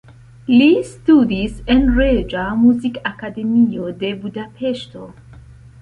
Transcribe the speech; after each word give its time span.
Li 0.51 0.69
studis 0.91 1.59
en 1.75 1.85
Reĝa 1.99 2.47
Muzikakademio 2.63 3.95
de 4.03 4.15
Budapeŝto. 4.25 5.09